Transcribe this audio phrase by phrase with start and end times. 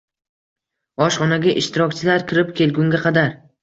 [1.09, 3.37] Oshxonaga ishtirokchilar kirib kelgunga qadar